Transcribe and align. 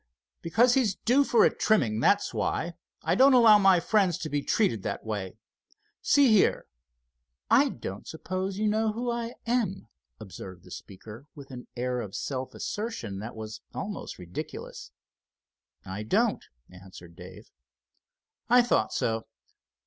"Because 0.41 0.73
he's 0.73 0.95
due 0.95 1.23
for 1.23 1.45
a 1.45 1.55
trimming, 1.55 1.99
that's 1.99 2.33
why. 2.33 2.73
I 3.03 3.13
don't 3.13 3.35
allow 3.35 3.59
my 3.59 3.79
friends 3.79 4.17
to 4.17 4.29
be 4.29 4.41
treated 4.41 4.81
that 4.81 5.05
way. 5.05 5.37
See 6.01 6.29
here, 6.31 6.65
I 7.51 7.69
don't 7.69 8.07
suppose 8.07 8.57
you 8.57 8.67
know 8.67 8.93
who 8.93 9.11
I 9.11 9.35
am," 9.45 9.89
observed 10.19 10.63
the 10.63 10.71
speaker, 10.71 11.27
with 11.35 11.51
an 11.51 11.67
air 11.77 12.01
of 12.01 12.15
self 12.15 12.55
assertion 12.55 13.19
that 13.19 13.35
was 13.35 13.61
almost 13.75 14.17
ridiculous. 14.17 14.89
"I 15.85 16.01
don't," 16.01 16.45
answered 16.67 17.15
Dave. 17.15 17.51
"I 18.49 18.63
thought 18.63 18.91
so. 18.93 19.27